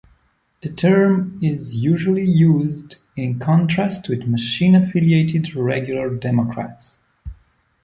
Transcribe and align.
The 0.63 0.69
term 0.69 1.37
is 1.43 1.75
usually 1.75 2.25
used 2.25 2.95
in 3.15 3.37
contrast 3.37 4.09
with 4.09 4.25
machine-affiliated 4.27 5.53
Regular 5.55 6.09
Democrats. 6.15 6.99